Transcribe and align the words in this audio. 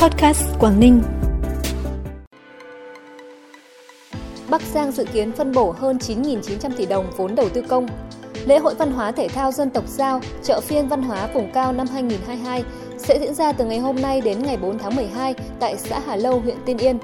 Podcast 0.00 0.42
Quảng 0.58 0.80
Ninh. 0.80 1.02
Bắc 4.50 4.62
Giang 4.62 4.92
dự 4.92 5.04
kiến 5.04 5.32
phân 5.32 5.52
bổ 5.52 5.70
hơn 5.70 5.98
9.900 5.98 6.70
tỷ 6.76 6.86
đồng 6.86 7.10
vốn 7.16 7.34
đầu 7.34 7.48
tư 7.48 7.62
công. 7.68 7.86
Lễ 8.46 8.58
hội 8.58 8.74
văn 8.74 8.92
hóa 8.92 9.12
thể 9.12 9.28
thao 9.28 9.52
dân 9.52 9.70
tộc 9.70 9.84
Giao, 9.88 10.20
chợ 10.42 10.60
phiên 10.60 10.88
văn 10.88 11.02
hóa 11.02 11.28
vùng 11.34 11.52
cao 11.52 11.72
năm 11.72 11.86
2022 11.92 12.64
sẽ 12.98 13.18
diễn 13.20 13.34
ra 13.34 13.52
từ 13.52 13.64
ngày 13.64 13.78
hôm 13.78 13.96
nay 14.02 14.20
đến 14.20 14.42
ngày 14.42 14.56
4 14.56 14.78
tháng 14.78 14.96
12 14.96 15.34
tại 15.60 15.76
xã 15.78 16.00
Hà 16.06 16.16
Lâu, 16.16 16.40
huyện 16.40 16.56
Tiên 16.66 16.78
Yên. 16.78 16.98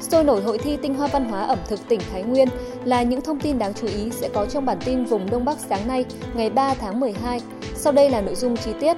Sôi 0.00 0.24
nổi 0.24 0.42
hội 0.42 0.58
thi 0.58 0.76
tinh 0.82 0.94
hoa 0.94 1.08
văn 1.08 1.24
hóa 1.24 1.40
ẩm 1.40 1.58
thực 1.68 1.88
tỉnh 1.88 2.00
Thái 2.12 2.22
Nguyên 2.22 2.48
là 2.84 3.02
những 3.02 3.20
thông 3.20 3.40
tin 3.40 3.58
đáng 3.58 3.74
chú 3.74 3.86
ý 3.86 4.10
sẽ 4.10 4.28
có 4.34 4.46
trong 4.46 4.66
bản 4.66 4.78
tin 4.84 5.04
vùng 5.04 5.30
Đông 5.30 5.44
Bắc 5.44 5.58
sáng 5.68 5.88
nay, 5.88 6.04
ngày 6.34 6.50
3 6.50 6.74
tháng 6.74 7.00
12. 7.00 7.40
Sau 7.74 7.92
đây 7.92 8.10
là 8.10 8.20
nội 8.20 8.34
dung 8.34 8.56
chi 8.56 8.70
tiết. 8.80 8.96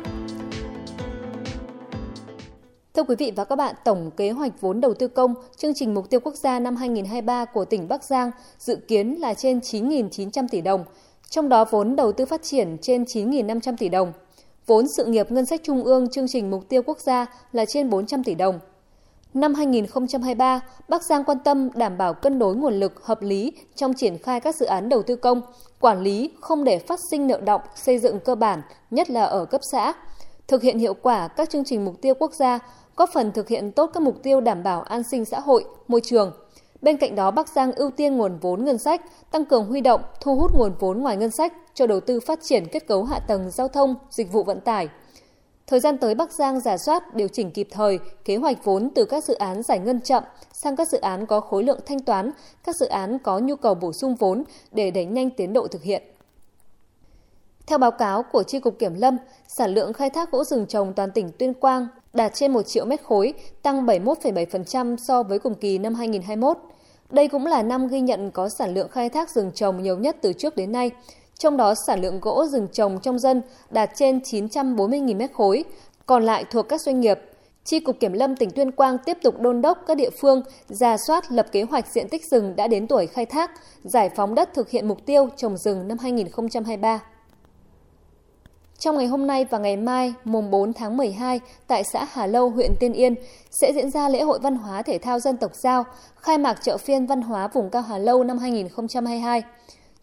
Thưa 2.95 3.03
quý 3.03 3.15
vị 3.19 3.33
và 3.37 3.45
các 3.45 3.57
bạn, 3.57 3.75
tổng 3.85 4.11
kế 4.17 4.31
hoạch 4.31 4.61
vốn 4.61 4.81
đầu 4.81 4.95
tư 4.95 5.09
công, 5.09 5.35
chương 5.57 5.73
trình 5.75 5.95
mục 5.95 6.11
tiêu 6.11 6.21
quốc 6.21 6.35
gia 6.35 6.59
năm 6.59 6.77
2023 6.77 7.45
của 7.45 7.65
tỉnh 7.65 7.89
Bắc 7.89 8.05
Giang 8.05 8.31
dự 8.59 8.77
kiến 8.89 9.21
là 9.21 9.35
trên 9.35 9.59
9.900 9.59 10.47
tỷ 10.51 10.61
đồng, 10.61 10.85
trong 11.31 11.49
đó 11.49 11.65
vốn 11.71 11.97
đầu 11.97 12.13
tư 12.13 12.27
phát 12.27 12.43
triển 12.43 12.77
trên 12.83 13.05
9.500 13.05 13.77
tỷ 13.77 13.89
đồng. 13.89 14.13
Vốn 14.67 14.85
sự 14.97 15.05
nghiệp 15.05 15.31
ngân 15.31 15.47
sách 15.47 15.61
trung 15.63 15.85
ương 15.85 16.11
chương 16.11 16.29
trình 16.29 16.51
mục 16.51 16.69
tiêu 16.69 16.83
quốc 16.83 16.99
gia 17.01 17.27
là 17.53 17.65
trên 17.65 17.91
400 17.91 18.25
tỷ 18.25 18.35
đồng. 18.35 18.59
Năm 19.35 19.55
2023, 19.55 20.61
Bắc 20.89 21.03
Giang 21.03 21.25
quan 21.25 21.39
tâm 21.45 21.69
đảm 21.75 21.99
bảo 21.99 22.15
cân 22.15 22.39
đối 22.39 22.57
nguồn 22.57 22.81
lực 22.81 23.05
hợp 23.05 23.23
lý 23.23 23.53
trong 23.77 23.95
triển 23.95 24.19
khai 24.19 24.41
các 24.41 24.55
dự 24.57 24.67
án 24.67 24.89
đầu 24.89 25.03
tư 25.03 25.17
công, 25.17 25.43
quản 25.81 26.03
lý 26.03 26.31
không 26.41 26.65
để 26.65 26.79
phát 26.79 27.01
sinh 27.11 27.27
nợ 27.27 27.41
động 27.41 27.61
xây 27.75 27.99
dựng 27.99 28.21
cơ 28.21 28.35
bản, 28.35 28.63
nhất 28.91 29.11
là 29.11 29.25
ở 29.25 29.45
cấp 29.45 29.61
xã, 29.73 29.93
thực 30.49 30.63
hiện 30.63 30.79
hiệu 30.79 30.95
quả 30.95 31.29
các 31.29 31.51
chương 31.51 31.65
trình 31.65 31.85
mục 31.85 31.95
tiêu 32.01 32.15
quốc 32.15 32.33
gia, 32.35 32.59
góp 32.97 33.11
phần 33.13 33.33
thực 33.33 33.49
hiện 33.49 33.73
tốt 33.73 33.91
các 33.95 34.03
mục 34.03 34.23
tiêu 34.23 34.41
đảm 34.41 34.63
bảo 34.63 34.83
an 34.83 35.03
sinh 35.03 35.25
xã 35.25 35.41
hội, 35.41 35.65
môi 35.89 36.01
trường. 36.05 36.33
Bên 36.83 36.97
cạnh 36.97 37.15
đó, 37.15 37.31
Bắc 37.31 37.49
Giang 37.49 37.73
ưu 37.73 37.91
tiên 37.91 38.17
nguồn 38.17 38.39
vốn 38.39 38.65
ngân 38.65 38.79
sách, 38.79 39.03
tăng 39.31 39.45
cường 39.45 39.67
huy 39.67 39.81
động, 39.81 40.01
thu 40.21 40.37
hút 40.37 40.51
nguồn 40.55 40.75
vốn 40.79 41.01
ngoài 41.01 41.17
ngân 41.17 41.31
sách 41.31 41.53
cho 41.75 41.87
đầu 41.87 42.01
tư 42.01 42.21
phát 42.21 42.39
triển 42.43 42.67
kết 42.73 42.87
cấu 42.87 43.05
hạ 43.05 43.19
tầng 43.19 43.51
giao 43.51 43.69
thông, 43.69 43.95
dịch 44.11 44.33
vụ 44.33 44.43
vận 44.43 44.61
tải. 44.61 44.89
Thời 45.67 45.81
gian 45.81 45.99
tới 45.99 46.15
Bắc 46.15 46.33
Giang 46.33 46.61
giả 46.61 46.77
soát, 46.79 47.15
điều 47.15 47.29
chỉnh 47.29 47.51
kịp 47.51 47.69
thời 47.71 47.99
kế 48.25 48.37
hoạch 48.37 48.65
vốn 48.65 48.91
từ 48.95 49.05
các 49.05 49.25
dự 49.25 49.35
án 49.35 49.63
giải 49.63 49.79
ngân 49.79 50.01
chậm 50.01 50.23
sang 50.53 50.77
các 50.77 50.89
dự 50.89 50.99
án 50.99 51.27
có 51.27 51.41
khối 51.41 51.65
lượng 51.65 51.81
thanh 51.87 52.01
toán, 52.01 52.31
các 52.65 52.77
dự 52.77 52.87
án 52.87 53.19
có 53.19 53.39
nhu 53.39 53.57
cầu 53.57 53.75
bổ 53.75 53.93
sung 53.93 54.15
vốn 54.15 54.45
để 54.73 54.91
đẩy 54.91 55.05
nhanh 55.05 55.31
tiến 55.31 55.53
độ 55.53 55.67
thực 55.67 55.83
hiện. 55.83 56.03
Theo 57.67 57.79
báo 57.79 57.91
cáo 57.91 58.23
của 58.23 58.43
Tri 58.43 58.61
Cục 58.61 58.79
Kiểm 58.79 58.95
Lâm, 58.95 59.17
sản 59.49 59.75
lượng 59.75 59.93
khai 59.93 60.11
thác 60.11 60.31
gỗ 60.31 60.45
rừng 60.45 60.67
trồng 60.67 60.93
toàn 60.93 61.11
tỉnh 61.11 61.31
Tuyên 61.39 61.55
Quang 61.55 61.87
đạt 62.13 62.35
trên 62.35 62.53
1 62.53 62.63
triệu 62.63 62.85
mét 62.85 63.03
khối, 63.03 63.35
tăng 63.63 63.87
71,7% 63.87 64.97
so 65.09 65.23
với 65.23 65.39
cùng 65.39 65.55
kỳ 65.55 65.79
năm 65.79 65.95
2021. 65.95 66.59
Đây 67.11 67.29
cũng 67.29 67.47
là 67.47 67.63
năm 67.63 67.89
ghi 67.89 68.01
nhận 68.01 68.31
có 68.31 68.49
sản 68.59 68.75
lượng 68.75 68.89
khai 68.89 69.09
thác 69.09 69.31
rừng 69.31 69.51
trồng 69.55 69.83
nhiều 69.83 69.99
nhất 69.99 70.17
từ 70.23 70.33
trước 70.33 70.57
đến 70.57 70.73
nay, 70.73 70.91
trong 71.39 71.57
đó 71.57 71.75
sản 71.87 72.01
lượng 72.01 72.21
gỗ 72.21 72.47
rừng 72.47 72.69
trồng 72.73 72.99
trong 73.03 73.19
dân 73.19 73.43
đạt 73.71 73.91
trên 73.95 74.19
940.000 74.19 75.17
mét 75.17 75.33
khối, 75.33 75.65
còn 76.07 76.25
lại 76.25 76.45
thuộc 76.51 76.69
các 76.69 76.81
doanh 76.81 77.01
nghiệp. 77.01 77.19
Chi 77.65 77.81
cục 77.81 78.01
Kiểm 78.01 78.13
lâm 78.13 78.37
tỉnh 78.37 78.51
Tuyên 78.51 78.71
Quang 78.71 78.99
tiếp 78.99 79.19
tục 79.23 79.41
đôn 79.41 79.63
đốc 79.63 79.79
các 79.87 79.97
địa 79.97 80.11
phương 80.11 80.43
ra 80.69 80.97
soát 81.07 81.33
lập 81.33 81.47
kế 81.53 81.63
hoạch 81.63 81.87
diện 81.93 82.09
tích 82.09 82.23
rừng 82.31 82.57
đã 82.57 82.67
đến 82.67 82.87
tuổi 82.87 83.07
khai 83.07 83.27
thác, 83.27 83.51
giải 83.85 84.11
phóng 84.17 84.35
đất 84.35 84.55
thực 84.55 84.71
hiện 84.71 84.89
mục 84.89 85.07
tiêu 85.07 85.29
trồng 85.37 85.57
rừng 85.57 85.89
năm 85.89 85.99
2023. 85.99 87.01
Trong 88.83 88.99
ngày 88.99 89.07
hôm 89.07 89.27
nay 89.27 89.45
và 89.45 89.59
ngày 89.59 89.77
mai, 89.77 90.15
mùng 90.25 90.51
4 90.51 90.73
tháng 90.73 90.97
12, 90.97 91.41
tại 91.67 91.85
xã 91.85 92.07
Hà 92.13 92.27
Lâu, 92.27 92.51
huyện 92.51 92.75
Tiên 92.81 92.93
Yên, 92.93 93.15
sẽ 93.51 93.73
diễn 93.73 93.91
ra 93.91 94.09
lễ 94.09 94.23
hội 94.23 94.39
văn 94.39 94.57
hóa 94.57 94.83
thể 94.83 94.99
thao 94.99 95.19
dân 95.19 95.37
tộc 95.37 95.55
Giao, 95.55 95.85
khai 96.17 96.39
mạc 96.39 96.63
chợ 96.63 96.77
phiên 96.77 97.07
văn 97.07 97.23
hóa 97.23 97.49
vùng 97.49 97.71
cao 97.71 97.83
Hà 97.83 97.99
Lâu 97.99 98.25
năm 98.25 98.39
2022. 98.39 99.43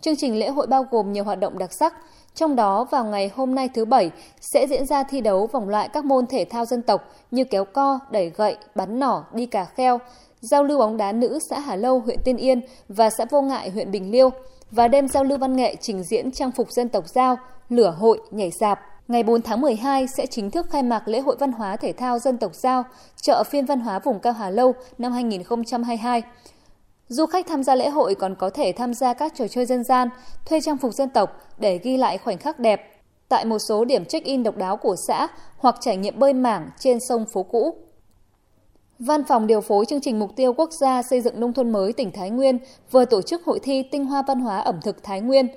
Chương 0.02 0.16
trình 0.16 0.40
lễ 0.40 0.50
hội 0.50 0.68
bao 0.68 0.86
gồm 0.92 1.14
nhiều 1.14 1.24
hoạt 1.24 1.40
động 1.40 1.58
đặc 1.58 1.74
sắc, 1.74 1.94
trong 2.36 2.56
đó 2.56 2.84
vào 2.84 3.06
ngày 3.06 3.32
hôm 3.36 3.56
nay 3.56 3.70
thứ 3.74 3.86
Bảy 3.86 4.12
sẽ 4.42 4.68
diễn 4.70 4.86
ra 4.86 5.04
thi 5.04 5.22
đấu 5.22 5.48
vòng 5.48 5.70
loại 5.70 5.90
các 5.94 6.06
môn 6.06 6.28
thể 6.28 6.46
thao 6.46 6.66
dân 6.66 6.82
tộc 6.82 7.02
như 7.32 7.44
kéo 7.44 7.66
co, 7.66 8.00
đẩy 8.12 8.30
gậy, 8.30 8.58
bắn 8.76 9.00
nỏ, 9.00 9.26
đi 9.34 9.46
cà 9.46 9.66
kheo, 9.66 10.00
giao 10.42 10.64
lưu 10.64 10.80
bóng 10.80 10.98
đá 10.98 11.12
nữ 11.12 11.40
xã 11.50 11.60
Hà 11.60 11.76
Lâu, 11.76 12.00
huyện 12.00 12.20
Tiên 12.24 12.38
Yên 12.38 12.62
và 12.88 13.10
xã 13.10 13.26
Vô 13.30 13.42
Ngại, 13.42 13.70
huyện 13.70 13.92
Bình 13.92 14.12
Liêu 14.12 14.30
và 14.72 14.88
đêm 14.88 15.08
giao 15.08 15.24
lưu 15.24 15.38
văn 15.38 15.56
nghệ 15.56 15.76
trình 15.82 16.04
diễn 16.04 16.32
trang 16.32 16.52
phục 16.52 16.72
dân 16.72 16.90
tộc 16.90 17.08
Giao, 17.08 17.38
lửa 17.70 17.96
hội, 17.98 18.22
nhảy 18.32 18.52
dạp. 18.52 18.80
Ngày 19.08 19.24
4 19.24 19.42
tháng 19.42 19.62
12 19.62 20.08
sẽ 20.08 20.26
chính 20.26 20.52
thức 20.52 20.70
khai 20.70 20.84
mạc 20.84 21.08
lễ 21.08 21.20
hội 21.20 21.36
văn 21.40 21.52
hóa 21.52 21.76
thể 21.76 21.94
thao 21.94 22.20
dân 22.20 22.38
tộc 22.38 22.56
Giao, 22.56 22.84
chợ 23.22 23.44
phiên 23.44 23.66
văn 23.66 23.80
hóa 23.80 24.00
vùng 24.00 24.20
cao 24.20 24.34
Hà 24.34 24.50
Lâu 24.50 24.74
năm 24.98 25.12
2022. 25.12 26.22
Du 27.08 27.26
khách 27.26 27.48
tham 27.48 27.64
gia 27.64 27.76
lễ 27.76 27.90
hội 27.90 28.16
còn 28.16 28.36
có 28.36 28.50
thể 28.50 28.72
tham 28.72 28.94
gia 28.94 29.14
các 29.14 29.34
trò 29.36 29.48
chơi 29.48 29.66
dân 29.66 29.84
gian, 29.84 30.10
thuê 30.46 30.62
trang 30.62 30.78
phục 30.78 30.94
dân 30.94 31.10
tộc 31.10 31.38
để 31.58 31.78
ghi 31.84 31.98
lại 31.98 32.18
khoảnh 32.18 32.38
khắc 32.38 32.60
đẹp 32.60 32.82
tại 33.30 33.46
một 33.46 33.60
số 33.60 33.86
điểm 33.86 34.06
check-in 34.06 34.44
độc 34.44 34.58
đáo 34.58 34.78
của 34.78 34.96
xã 35.08 35.28
hoặc 35.58 35.76
trải 35.82 35.98
nghiệm 35.98 36.20
bơi 36.20 36.34
mảng 36.34 36.70
trên 36.80 37.00
sông 37.00 37.26
phố 37.34 37.44
cũ. 37.44 37.76
Văn 39.00 39.24
phòng 39.24 39.48
điều 39.48 39.62
phối 39.62 39.86
chương 39.86 40.02
trình 40.02 40.20
mục 40.20 40.36
tiêu 40.36 40.54
quốc 40.54 40.70
gia 40.72 41.04
xây 41.04 41.22
dựng 41.22 41.40
nông 41.40 41.54
thôn 41.54 41.70
mới 41.70 41.94
tỉnh 41.94 42.12
Thái 42.12 42.30
Nguyên 42.30 42.58
vừa 42.92 43.06
tổ 43.06 43.22
chức 43.22 43.46
hội 43.46 43.60
thi 43.64 43.84
tinh 43.84 44.06
hoa 44.06 44.24
văn 44.28 44.40
hóa 44.40 44.60
ẩm 44.60 44.80
thực 44.84 45.04
Thái 45.04 45.22
Nguyên. 45.22 45.48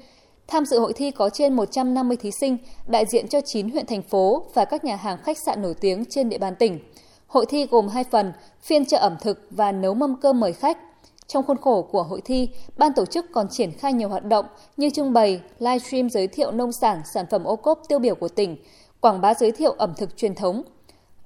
Tham 0.48 0.64
dự 0.64 0.78
hội 0.78 0.92
thi 0.92 1.10
có 1.10 1.30
trên 1.30 1.54
150 1.54 2.16
thí 2.16 2.30
sinh, 2.30 2.56
đại 2.86 3.04
diện 3.06 3.28
cho 3.28 3.40
9 3.44 3.70
huyện 3.70 3.86
thành 3.86 4.02
phố 4.02 4.44
và 4.54 4.64
các 4.64 4.84
nhà 4.84 4.96
hàng 4.96 5.18
khách 5.22 5.38
sạn 5.38 5.62
nổi 5.62 5.74
tiếng 5.80 6.04
trên 6.04 6.28
địa 6.28 6.38
bàn 6.38 6.54
tỉnh. 6.56 6.78
Hội 7.26 7.46
thi 7.46 7.66
gồm 7.70 7.88
hai 7.88 8.04
phần, 8.04 8.32
phiên 8.62 8.86
chợ 8.86 8.98
ẩm 8.98 9.16
thực 9.20 9.46
và 9.50 9.72
nấu 9.72 9.94
mâm 9.94 10.16
cơm 10.20 10.40
mời 10.40 10.52
khách. 10.52 10.78
Trong 11.26 11.44
khuôn 11.46 11.56
khổ 11.56 11.82
của 11.82 12.02
hội 12.02 12.20
thi, 12.24 12.48
ban 12.76 12.92
tổ 12.92 13.06
chức 13.06 13.26
còn 13.32 13.46
triển 13.50 13.72
khai 13.72 13.92
nhiều 13.92 14.08
hoạt 14.08 14.24
động 14.24 14.46
như 14.76 14.90
trưng 14.90 15.12
bày, 15.12 15.40
livestream 15.58 16.10
giới 16.10 16.26
thiệu 16.26 16.50
nông 16.50 16.72
sản, 16.72 17.00
sản 17.14 17.26
phẩm 17.30 17.44
ô 17.44 17.56
cốp 17.56 17.80
tiêu 17.88 17.98
biểu 17.98 18.14
của 18.14 18.28
tỉnh, 18.28 18.56
quảng 19.00 19.20
bá 19.20 19.34
giới 19.34 19.52
thiệu 19.52 19.72
ẩm 19.72 19.94
thực 19.96 20.16
truyền 20.16 20.34
thống. 20.34 20.62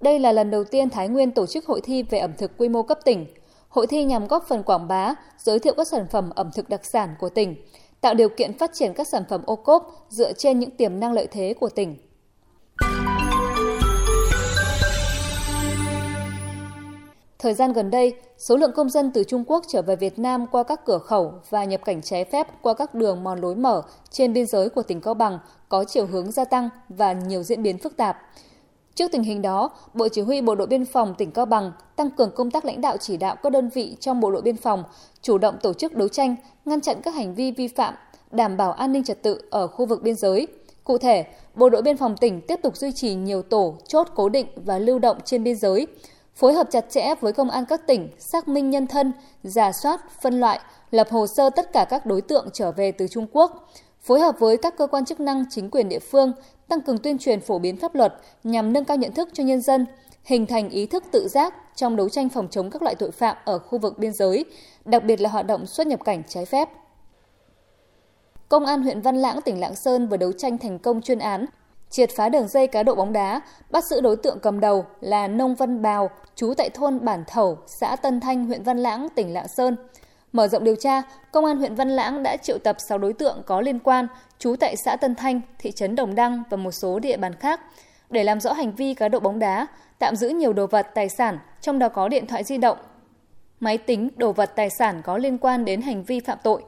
Đây 0.00 0.18
là 0.18 0.32
lần 0.32 0.50
đầu 0.50 0.64
tiên 0.64 0.90
Thái 0.90 1.08
Nguyên 1.08 1.30
tổ 1.30 1.46
chức 1.46 1.66
hội 1.66 1.80
thi 1.80 2.02
về 2.02 2.18
ẩm 2.18 2.32
thực 2.38 2.58
quy 2.58 2.68
mô 2.68 2.82
cấp 2.82 2.98
tỉnh. 3.04 3.26
Hội 3.68 3.86
thi 3.86 4.04
nhằm 4.04 4.26
góp 4.26 4.44
phần 4.48 4.62
quảng 4.62 4.88
bá, 4.88 5.14
giới 5.38 5.58
thiệu 5.58 5.74
các 5.76 5.88
sản 5.88 6.06
phẩm 6.10 6.30
ẩm 6.34 6.50
thực 6.54 6.68
đặc 6.68 6.84
sản 6.84 7.14
của 7.20 7.28
tỉnh, 7.28 7.56
tạo 8.00 8.14
điều 8.14 8.28
kiện 8.28 8.58
phát 8.58 8.70
triển 8.74 8.94
các 8.94 9.08
sản 9.08 9.22
phẩm 9.28 9.42
ô 9.46 9.56
cốp 9.56 10.06
dựa 10.08 10.32
trên 10.32 10.58
những 10.58 10.70
tiềm 10.70 11.00
năng 11.00 11.12
lợi 11.12 11.26
thế 11.30 11.54
của 11.60 11.68
tỉnh. 11.68 11.96
Thời 17.38 17.54
gian 17.54 17.72
gần 17.72 17.90
đây, 17.90 18.14
số 18.38 18.56
lượng 18.56 18.72
công 18.76 18.90
dân 18.90 19.10
từ 19.14 19.24
Trung 19.24 19.44
Quốc 19.46 19.64
trở 19.68 19.82
về 19.82 19.96
Việt 19.96 20.18
Nam 20.18 20.46
qua 20.46 20.62
các 20.62 20.84
cửa 20.84 20.98
khẩu 20.98 21.32
và 21.50 21.64
nhập 21.64 21.80
cảnh 21.84 22.02
trái 22.02 22.24
phép 22.24 22.46
qua 22.62 22.74
các 22.74 22.94
đường 22.94 23.24
mòn 23.24 23.40
lối 23.40 23.54
mở 23.56 23.82
trên 24.10 24.32
biên 24.32 24.46
giới 24.46 24.68
của 24.68 24.82
tỉnh 24.82 25.00
Cao 25.00 25.14
Bằng 25.14 25.38
có 25.68 25.84
chiều 25.84 26.06
hướng 26.06 26.30
gia 26.30 26.44
tăng 26.44 26.68
và 26.88 27.12
nhiều 27.12 27.42
diễn 27.42 27.62
biến 27.62 27.78
phức 27.78 27.96
tạp. 27.96 28.16
Trước 28.96 29.12
tình 29.12 29.22
hình 29.22 29.42
đó, 29.42 29.70
Bộ 29.94 30.08
Chỉ 30.08 30.20
huy 30.20 30.40
Bộ 30.40 30.54
đội 30.54 30.66
Biên 30.66 30.84
phòng 30.84 31.14
tỉnh 31.18 31.30
Cao 31.30 31.46
Bằng 31.46 31.72
tăng 31.96 32.10
cường 32.10 32.30
công 32.30 32.50
tác 32.50 32.64
lãnh 32.64 32.80
đạo 32.80 32.96
chỉ 32.96 33.16
đạo 33.16 33.36
các 33.42 33.52
đơn 33.52 33.68
vị 33.68 33.96
trong 34.00 34.20
Bộ 34.20 34.30
đội 34.30 34.42
Biên 34.42 34.56
phòng, 34.56 34.84
chủ 35.22 35.38
động 35.38 35.56
tổ 35.62 35.72
chức 35.72 35.94
đấu 35.94 36.08
tranh, 36.08 36.36
ngăn 36.64 36.80
chặn 36.80 36.96
các 37.02 37.14
hành 37.14 37.34
vi 37.34 37.50
vi 37.50 37.68
phạm, 37.68 37.94
đảm 38.30 38.56
bảo 38.56 38.72
an 38.72 38.92
ninh 38.92 39.04
trật 39.04 39.22
tự 39.22 39.40
ở 39.50 39.66
khu 39.66 39.86
vực 39.86 40.02
biên 40.02 40.14
giới. 40.14 40.46
Cụ 40.84 40.98
thể, 40.98 41.24
Bộ 41.54 41.68
đội 41.68 41.82
Biên 41.82 41.96
phòng 41.96 42.16
tỉnh 42.16 42.40
tiếp 42.40 42.60
tục 42.62 42.76
duy 42.76 42.92
trì 42.92 43.14
nhiều 43.14 43.42
tổ, 43.42 43.74
chốt 43.88 44.08
cố 44.14 44.28
định 44.28 44.46
và 44.64 44.78
lưu 44.78 44.98
động 44.98 45.16
trên 45.24 45.44
biên 45.44 45.56
giới, 45.56 45.86
phối 46.34 46.52
hợp 46.52 46.66
chặt 46.70 46.90
chẽ 46.90 47.14
với 47.20 47.32
công 47.32 47.50
an 47.50 47.64
các 47.68 47.86
tỉnh 47.86 48.08
xác 48.18 48.48
minh 48.48 48.70
nhân 48.70 48.86
thân, 48.86 49.12
giả 49.42 49.72
soát, 49.82 50.00
phân 50.22 50.40
loại, 50.40 50.60
lập 50.90 51.08
hồ 51.10 51.26
sơ 51.26 51.50
tất 51.50 51.72
cả 51.72 51.86
các 51.90 52.06
đối 52.06 52.20
tượng 52.20 52.48
trở 52.52 52.72
về 52.72 52.92
từ 52.92 53.06
Trung 53.10 53.26
Quốc, 53.32 53.70
phối 54.06 54.20
hợp 54.20 54.38
với 54.38 54.56
các 54.56 54.76
cơ 54.76 54.86
quan 54.86 55.04
chức 55.04 55.20
năng 55.20 55.44
chính 55.50 55.70
quyền 55.70 55.88
địa 55.88 55.98
phương 55.98 56.32
tăng 56.68 56.80
cường 56.80 56.98
tuyên 56.98 57.18
truyền 57.18 57.40
phổ 57.40 57.58
biến 57.58 57.76
pháp 57.76 57.94
luật 57.94 58.14
nhằm 58.44 58.72
nâng 58.72 58.84
cao 58.84 58.96
nhận 58.96 59.12
thức 59.12 59.28
cho 59.32 59.44
nhân 59.44 59.60
dân, 59.60 59.86
hình 60.24 60.46
thành 60.46 60.70
ý 60.70 60.86
thức 60.86 61.04
tự 61.10 61.28
giác 61.28 61.54
trong 61.76 61.96
đấu 61.96 62.08
tranh 62.08 62.28
phòng 62.28 62.48
chống 62.50 62.70
các 62.70 62.82
loại 62.82 62.94
tội 62.94 63.10
phạm 63.10 63.36
ở 63.44 63.58
khu 63.58 63.78
vực 63.78 63.98
biên 63.98 64.12
giới, 64.12 64.44
đặc 64.84 65.04
biệt 65.04 65.20
là 65.20 65.30
hoạt 65.30 65.46
động 65.46 65.66
xuất 65.66 65.86
nhập 65.86 66.04
cảnh 66.04 66.22
trái 66.28 66.44
phép. 66.44 66.68
Công 68.48 68.66
an 68.66 68.82
huyện 68.82 69.00
Văn 69.00 69.16
Lãng, 69.16 69.42
tỉnh 69.42 69.60
Lạng 69.60 69.76
Sơn 69.76 70.08
vừa 70.08 70.16
đấu 70.16 70.32
tranh 70.32 70.58
thành 70.58 70.78
công 70.78 71.02
chuyên 71.02 71.18
án 71.18 71.46
triệt 71.90 72.10
phá 72.16 72.28
đường 72.28 72.48
dây 72.48 72.66
cá 72.66 72.82
độ 72.82 72.94
bóng 72.94 73.12
đá, 73.12 73.40
bắt 73.70 73.84
giữ 73.84 74.00
đối 74.00 74.16
tượng 74.16 74.38
cầm 74.42 74.60
đầu 74.60 74.84
là 75.00 75.28
Nông 75.28 75.54
Văn 75.54 75.82
Bào, 75.82 76.10
trú 76.34 76.54
tại 76.56 76.70
thôn 76.70 77.04
Bản 77.04 77.24
Thẩu, 77.26 77.58
xã 77.66 77.96
Tân 77.96 78.20
Thanh, 78.20 78.46
huyện 78.46 78.62
Văn 78.62 78.78
Lãng, 78.78 79.08
tỉnh 79.14 79.32
Lạng 79.32 79.48
Sơn. 79.48 79.76
Mở 80.36 80.48
rộng 80.48 80.64
điều 80.64 80.76
tra, 80.76 81.02
Công 81.32 81.44
an 81.44 81.56
huyện 81.56 81.74
Văn 81.74 81.88
Lãng 81.88 82.22
đã 82.22 82.36
triệu 82.36 82.58
tập 82.58 82.76
6 82.88 82.98
đối 82.98 83.12
tượng 83.12 83.42
có 83.46 83.60
liên 83.60 83.78
quan, 83.78 84.06
trú 84.38 84.56
tại 84.60 84.74
xã 84.84 84.96
Tân 84.96 85.14
Thanh, 85.14 85.40
thị 85.58 85.72
trấn 85.72 85.96
Đồng 85.96 86.14
Đăng 86.14 86.42
và 86.50 86.56
một 86.56 86.70
số 86.70 86.98
địa 86.98 87.16
bàn 87.16 87.34
khác, 87.34 87.60
để 88.10 88.24
làm 88.24 88.40
rõ 88.40 88.52
hành 88.52 88.72
vi 88.72 88.94
cá 88.94 89.08
độ 89.08 89.20
bóng 89.20 89.38
đá, 89.38 89.66
tạm 89.98 90.16
giữ 90.16 90.28
nhiều 90.28 90.52
đồ 90.52 90.66
vật 90.66 90.86
tài 90.94 91.08
sản, 91.08 91.38
trong 91.60 91.78
đó 91.78 91.88
có 91.88 92.08
điện 92.08 92.26
thoại 92.26 92.44
di 92.44 92.58
động, 92.58 92.78
máy 93.60 93.78
tính, 93.78 94.08
đồ 94.16 94.32
vật 94.32 94.52
tài 94.56 94.68
sản 94.78 95.02
có 95.04 95.18
liên 95.18 95.38
quan 95.38 95.64
đến 95.64 95.82
hành 95.82 96.04
vi 96.04 96.20
phạm 96.20 96.38
tội, 96.42 96.62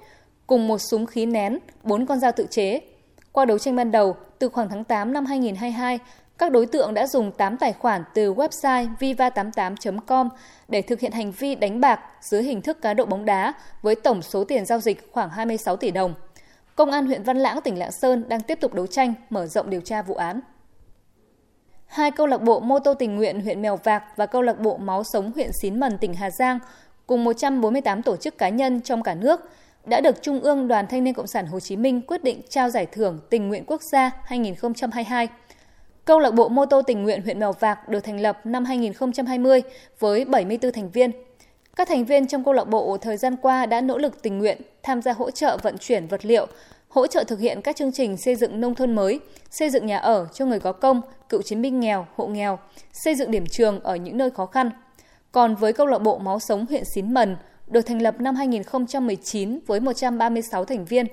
cùng 0.47 0.69
một 0.69 0.79
súng 0.79 1.07
khí 1.07 1.27
nén, 1.27 1.59
4 1.83 2.07
con 2.07 2.21
dao 2.21 2.33
tự 2.33 2.47
chế. 2.51 2.81
Qua 3.33 3.45
đấu 3.45 3.59
tranh 3.59 3.77
ban 3.77 3.91
đầu, 3.91 4.17
từ 4.39 4.49
khoảng 4.49 4.69
tháng 4.69 4.85
8 4.85 5.13
năm 5.13 5.27
2022, 5.27 5.99
các 6.39 6.53
đối 6.53 6.67
tượng 6.67 6.95
đã 6.95 7.07
dùng 7.07 7.33
8 7.33 7.57
tài 7.57 7.73
khoản 7.73 8.05
từ 8.15 8.35
website 8.35 8.89
viva88.com 8.99 10.29
để 10.69 10.83
thực 10.83 11.01
hiện 11.01 11.13
hành 11.13 11.33
vi 11.33 11.55
đánh 11.55 11.81
bạc 11.81 12.01
dưới 12.21 12.43
hình 12.43 12.63
thức 12.63 12.83
cá 12.83 12.95
độ 12.95 13.05
bóng 13.05 13.25
đá 13.25 13.53
với 13.83 13.95
tổng 13.95 14.23
số 14.23 14.45
tiền 14.45 14.67
giao 14.67 14.81
dịch 14.81 15.13
khoảng 15.13 15.31
26 15.31 15.77
tỷ 15.77 15.91
đồng. 15.91 16.15
Công 16.77 16.91
an 16.91 17.07
huyện 17.07 17.23
Văn 17.23 17.39
Lãng, 17.39 17.61
tỉnh 17.61 17.79
Lạng 17.79 17.93
Sơn 17.93 18.29
đang 18.29 18.41
tiếp 18.41 18.59
tục 18.61 18.75
đấu 18.75 18.87
tranh, 18.87 19.15
mở 19.31 19.47
rộng 19.47 19.71
điều 19.71 19.81
tra 19.81 20.03
vụ 20.03 20.15
án. 20.15 20.41
Hai 21.87 22.11
câu 22.11 22.27
lạc 22.27 22.43
bộ 22.43 22.61
mô 22.61 22.79
tô 22.79 22.95
tình 22.95 23.17
nguyện 23.17 23.41
huyện 23.41 23.63
Mèo 23.63 23.77
Vạc 23.77 24.05
và 24.17 24.27
câu 24.27 24.43
lạc 24.43 24.59
bộ 24.61 24.77
máu 24.77 25.05
sống 25.05 25.33
huyện 25.35 25.51
Xín 25.63 25.81
Mần, 25.81 25.99
tỉnh 25.99 26.15
Hà 26.15 26.31
Giang 26.31 26.59
cùng 27.07 27.25
148 27.25 28.03
tổ 28.03 28.17
chức 28.17 28.39
cá 28.39 28.49
nhân 28.49 28.81
trong 28.81 29.03
cả 29.03 29.15
nước 29.15 29.51
đã 29.87 30.01
được 30.01 30.23
Trung 30.23 30.41
ương 30.41 30.69
Đoàn 30.69 30.87
Thanh 30.87 31.05
niên 31.05 31.15
Cộng 31.15 31.27
sản 31.27 31.47
Hồ 31.47 31.61
Chí 31.61 31.77
Minh 31.77 32.01
quyết 32.01 32.25
định 32.25 32.43
trao 32.49 32.71
giải 32.71 32.87
thưởng 32.87 33.21
tình 33.31 33.49
nguyện 33.49 33.65
quốc 33.67 33.83
gia 33.93 34.11
2022. 34.25 35.29
Câu 36.09 36.19
lạc 36.19 36.31
bộ 36.31 36.49
mô 36.49 36.67
tô 36.67 36.83
tình 36.83 37.03
nguyện 37.03 37.23
huyện 37.23 37.39
Mèo 37.39 37.53
Vạc 37.53 37.89
được 37.89 38.01
thành 38.01 38.21
lập 38.21 38.47
năm 38.47 38.65
2020 38.65 39.63
với 39.99 40.25
74 40.25 40.73
thành 40.73 40.91
viên. 40.91 41.11
Các 41.77 41.89
thành 41.89 42.05
viên 42.05 42.27
trong 42.27 42.45
câu 42.45 42.55
lạc 42.55 42.65
bộ 42.65 42.97
thời 43.01 43.17
gian 43.17 43.37
qua 43.37 43.67
đã 43.67 43.81
nỗ 43.81 43.99
lực 43.99 44.23
tình 44.23 44.39
nguyện 44.39 44.61
tham 44.83 45.03
gia 45.03 45.13
hỗ 45.13 45.31
trợ 45.31 45.59
vận 45.63 45.79
chuyển 45.79 46.07
vật 46.07 46.25
liệu, 46.25 46.47
hỗ 46.89 47.07
trợ 47.07 47.25
thực 47.25 47.39
hiện 47.39 47.63
các 47.63 47.77
chương 47.77 47.93
trình 47.93 48.17
xây 48.17 48.37
dựng 48.37 48.61
nông 48.61 48.75
thôn 48.75 48.95
mới, 48.95 49.21
xây 49.51 49.71
dựng 49.71 49.87
nhà 49.87 49.99
ở 49.99 50.27
cho 50.33 50.45
người 50.45 50.61
có 50.61 50.73
công, 50.73 51.01
cựu 51.29 51.43
chiến 51.43 51.63
binh 51.63 51.81
nghèo, 51.81 52.07
hộ 52.17 52.27
nghèo, 52.27 52.59
xây 52.93 53.15
dựng 53.15 53.31
điểm 53.31 53.47
trường 53.47 53.81
ở 53.81 53.97
những 53.97 54.17
nơi 54.17 54.31
khó 54.31 54.47
khăn. 54.47 54.71
Còn 55.33 55.55
với 55.55 55.73
câu 55.73 55.87
lạc 55.87 55.99
bộ 55.99 56.19
máu 56.19 56.39
sống 56.39 56.67
huyện 56.69 56.85
Xín 56.95 57.15
Mần, 57.15 57.37
được 57.67 57.83
thành 57.83 58.03
lập 58.03 58.21
năm 58.21 58.35
2019 58.35 59.59
với 59.67 59.81
136 59.81 60.65
thành 60.65 60.85
viên. 60.85 61.07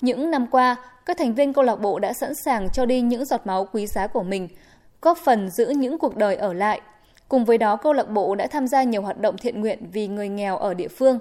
Những 0.00 0.30
năm 0.30 0.46
qua, 0.46 0.76
các 1.06 1.18
thành 1.18 1.34
viên 1.34 1.52
câu 1.52 1.64
lạc 1.64 1.76
bộ 1.76 1.98
đã 1.98 2.12
sẵn 2.12 2.34
sàng 2.34 2.68
cho 2.72 2.86
đi 2.86 3.00
những 3.00 3.24
giọt 3.24 3.46
máu 3.46 3.68
quý 3.72 3.86
giá 3.86 4.06
của 4.06 4.22
mình, 4.22 4.48
góp 5.02 5.18
phần 5.18 5.50
giữ 5.50 5.66
những 5.66 5.98
cuộc 5.98 6.16
đời 6.16 6.36
ở 6.36 6.52
lại. 6.52 6.80
Cùng 7.28 7.44
với 7.44 7.58
đó, 7.58 7.76
câu 7.76 7.92
lạc 7.92 8.08
bộ 8.08 8.34
đã 8.34 8.46
tham 8.46 8.68
gia 8.68 8.82
nhiều 8.82 9.02
hoạt 9.02 9.20
động 9.20 9.36
thiện 9.38 9.60
nguyện 9.60 9.90
vì 9.92 10.08
người 10.08 10.28
nghèo 10.28 10.58
ở 10.58 10.74
địa 10.74 10.88
phương. 10.88 11.18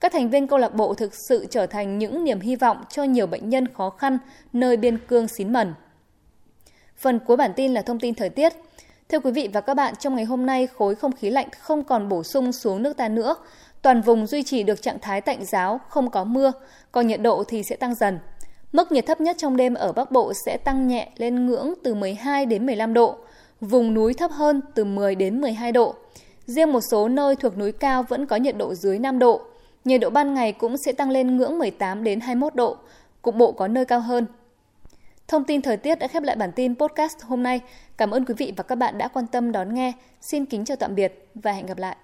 Các 0.00 0.12
thành 0.12 0.30
viên 0.30 0.46
câu 0.46 0.58
lạc 0.58 0.74
bộ 0.74 0.94
thực 0.94 1.12
sự 1.28 1.46
trở 1.50 1.66
thành 1.66 1.98
những 1.98 2.24
niềm 2.24 2.40
hy 2.40 2.56
vọng 2.56 2.84
cho 2.90 3.02
nhiều 3.02 3.26
bệnh 3.26 3.48
nhân 3.48 3.74
khó 3.74 3.90
khăn 3.90 4.18
nơi 4.52 4.76
biên 4.76 4.98
cương 4.98 5.28
xín 5.28 5.52
mần. 5.52 5.74
Phần 6.96 7.18
cuối 7.18 7.36
bản 7.36 7.52
tin 7.56 7.74
là 7.74 7.82
thông 7.82 8.00
tin 8.00 8.14
thời 8.14 8.28
tiết. 8.28 8.52
Thưa 9.08 9.20
quý 9.20 9.30
vị 9.30 9.48
và 9.52 9.60
các 9.60 9.74
bạn, 9.74 9.94
trong 9.96 10.16
ngày 10.16 10.24
hôm 10.24 10.46
nay 10.46 10.66
khối 10.66 10.94
không 10.94 11.12
khí 11.12 11.30
lạnh 11.30 11.48
không 11.58 11.84
còn 11.84 12.08
bổ 12.08 12.22
sung 12.22 12.52
xuống 12.52 12.82
nước 12.82 12.96
ta 12.96 13.08
nữa. 13.08 13.36
Toàn 13.82 14.02
vùng 14.02 14.26
duy 14.26 14.42
trì 14.42 14.62
được 14.62 14.82
trạng 14.82 14.98
thái 14.98 15.20
tạnh 15.20 15.44
giáo, 15.44 15.80
không 15.88 16.10
có 16.10 16.24
mưa, 16.24 16.52
còn 16.92 17.06
nhiệt 17.06 17.20
độ 17.20 17.44
thì 17.48 17.62
sẽ 17.62 17.76
tăng 17.76 17.94
dần. 17.94 18.18
Mức 18.76 18.92
nhiệt 18.92 19.06
thấp 19.06 19.20
nhất 19.20 19.36
trong 19.38 19.56
đêm 19.56 19.74
ở 19.74 19.92
Bắc 19.92 20.10
Bộ 20.10 20.32
sẽ 20.46 20.56
tăng 20.56 20.88
nhẹ 20.88 21.08
lên 21.16 21.46
ngưỡng 21.46 21.74
từ 21.82 21.94
12 21.94 22.46
đến 22.46 22.66
15 22.66 22.94
độ, 22.94 23.16
vùng 23.60 23.94
núi 23.94 24.14
thấp 24.14 24.30
hơn 24.30 24.60
từ 24.74 24.84
10 24.84 25.14
đến 25.14 25.40
12 25.40 25.72
độ. 25.72 25.94
Riêng 26.46 26.72
một 26.72 26.80
số 26.90 27.08
nơi 27.08 27.36
thuộc 27.36 27.58
núi 27.58 27.72
cao 27.72 28.02
vẫn 28.02 28.26
có 28.26 28.36
nhiệt 28.36 28.56
độ 28.56 28.74
dưới 28.74 28.98
5 28.98 29.18
độ. 29.18 29.40
Nhiệt 29.84 30.00
độ 30.00 30.10
ban 30.10 30.34
ngày 30.34 30.52
cũng 30.52 30.76
sẽ 30.76 30.92
tăng 30.92 31.10
lên 31.10 31.36
ngưỡng 31.36 31.58
18 31.58 32.04
đến 32.04 32.20
21 32.20 32.54
độ, 32.54 32.76
cục 33.22 33.34
bộ 33.34 33.52
có 33.52 33.68
nơi 33.68 33.84
cao 33.84 34.00
hơn. 34.00 34.26
Thông 35.28 35.44
tin 35.44 35.62
thời 35.62 35.76
tiết 35.76 35.98
đã 35.98 36.08
khép 36.08 36.22
lại 36.22 36.36
bản 36.36 36.52
tin 36.52 36.74
podcast 36.74 37.22
hôm 37.22 37.42
nay. 37.42 37.60
Cảm 37.96 38.10
ơn 38.10 38.24
quý 38.24 38.34
vị 38.38 38.52
và 38.56 38.62
các 38.62 38.74
bạn 38.74 38.98
đã 38.98 39.08
quan 39.08 39.26
tâm 39.26 39.52
đón 39.52 39.74
nghe. 39.74 39.92
Xin 40.20 40.46
kính 40.46 40.64
chào 40.64 40.76
tạm 40.76 40.94
biệt 40.94 41.28
và 41.34 41.52
hẹn 41.52 41.66
gặp 41.66 41.78
lại. 41.78 41.96